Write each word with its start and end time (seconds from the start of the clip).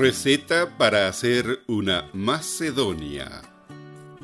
Receta 0.00 0.78
para 0.78 1.08
hacer 1.08 1.60
una 1.66 2.08
macedonia. 2.14 3.42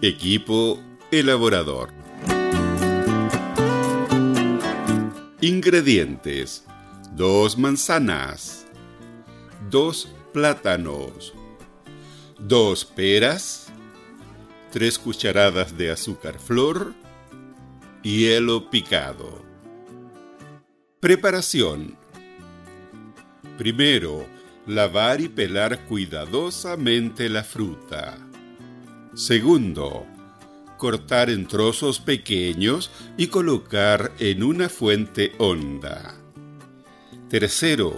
Equipo 0.00 0.82
elaborador. 1.10 1.90
Ingredientes. 5.42 6.64
Dos 7.12 7.58
manzanas. 7.58 8.66
Dos 9.68 10.10
plátanos. 10.32 11.34
Dos 12.38 12.86
peras. 12.86 13.66
Tres 14.72 14.98
cucharadas 14.98 15.76
de 15.76 15.90
azúcar 15.90 16.38
flor. 16.38 16.94
Hielo 18.02 18.70
picado. 18.70 19.44
Preparación. 21.00 21.98
Primero, 23.58 24.35
lavar 24.66 25.20
y 25.20 25.28
pelar 25.28 25.84
cuidadosamente 25.86 27.28
la 27.28 27.44
fruta. 27.44 28.18
Segundo, 29.14 30.06
cortar 30.76 31.30
en 31.30 31.46
trozos 31.46 32.00
pequeños 32.00 32.90
y 33.16 33.28
colocar 33.28 34.12
en 34.18 34.42
una 34.42 34.68
fuente 34.68 35.32
honda. 35.38 36.14
Tercero, 37.28 37.94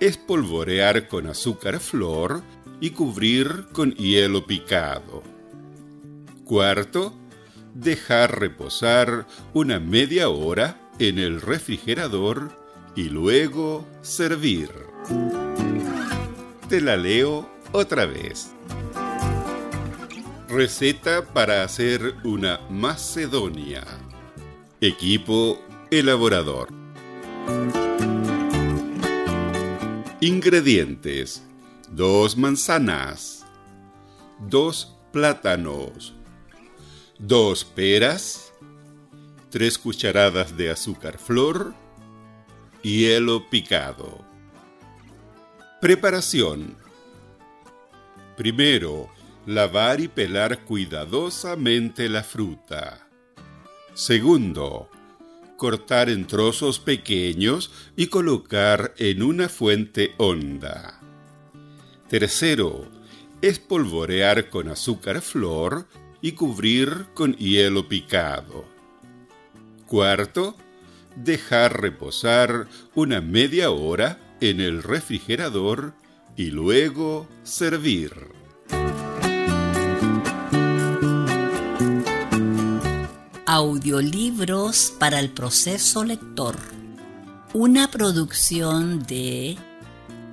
espolvorear 0.00 1.08
con 1.08 1.26
azúcar 1.26 1.80
flor 1.80 2.42
y 2.80 2.90
cubrir 2.90 3.66
con 3.72 3.94
hielo 3.94 4.46
picado. 4.46 5.22
Cuarto, 6.44 7.14
dejar 7.74 8.38
reposar 8.38 9.26
una 9.52 9.80
media 9.80 10.28
hora 10.28 10.78
en 10.98 11.18
el 11.18 11.40
refrigerador 11.40 12.63
y 12.96 13.08
luego 13.08 13.86
servir. 14.02 14.70
Te 16.68 16.80
la 16.80 16.96
leo 16.96 17.48
otra 17.72 18.06
vez. 18.06 18.52
Receta 20.48 21.24
para 21.24 21.64
hacer 21.64 22.14
una 22.24 22.60
macedonia. 22.70 23.84
Equipo 24.80 25.60
elaborador. 25.90 26.68
Ingredientes. 30.20 31.42
Dos 31.90 32.36
manzanas. 32.36 33.44
Dos 34.38 34.96
plátanos. 35.12 36.14
Dos 37.18 37.64
peras. 37.64 38.52
Tres 39.50 39.78
cucharadas 39.78 40.56
de 40.56 40.70
azúcar 40.70 41.18
flor. 41.18 41.74
Hielo 42.84 43.48
picado. 43.48 44.22
Preparación. 45.80 46.76
Primero, 48.36 49.08
lavar 49.46 50.02
y 50.02 50.08
pelar 50.08 50.66
cuidadosamente 50.66 52.10
la 52.10 52.22
fruta. 52.22 53.08
Segundo, 53.94 54.90
cortar 55.56 56.10
en 56.10 56.26
trozos 56.26 56.78
pequeños 56.78 57.72
y 57.96 58.08
colocar 58.08 58.92
en 58.98 59.22
una 59.22 59.48
fuente 59.48 60.12
honda. 60.18 61.00
Tercero, 62.10 62.86
espolvorear 63.40 64.50
con 64.50 64.68
azúcar 64.68 65.22
flor 65.22 65.88
y 66.20 66.32
cubrir 66.32 67.06
con 67.14 67.34
hielo 67.36 67.88
picado. 67.88 68.66
Cuarto, 69.86 70.58
dejar 71.16 71.80
reposar 71.80 72.68
una 72.94 73.20
media 73.20 73.70
hora 73.70 74.18
en 74.40 74.60
el 74.60 74.82
refrigerador 74.82 75.94
y 76.36 76.50
luego 76.50 77.28
servir. 77.42 78.12
Audiolibros 83.46 84.92
para 84.98 85.20
el 85.20 85.30
proceso 85.30 86.04
lector. 86.04 86.56
Una 87.52 87.90
producción 87.90 89.04
de 89.04 89.56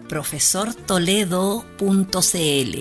profesortoledo.cl. 0.09 2.77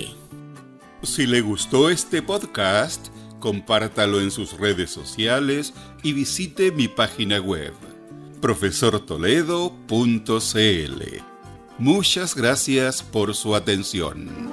Si 1.03 1.27
le 1.27 1.41
gustó 1.41 1.89
este 1.89 2.23
podcast, 2.23 3.07
compártalo 3.39 4.19
en 4.19 4.31
sus 4.31 4.53
redes 4.53 4.89
sociales 4.89 5.73
y 6.01 6.13
visite 6.13 6.71
mi 6.71 6.87
página 6.87 7.39
web 7.39 7.73
profesortoledo.cl. 8.41 11.21
Muchas 11.77 12.35
gracias 12.35 13.01
por 13.01 13.33
su 13.33 13.55
atención. 13.55 14.50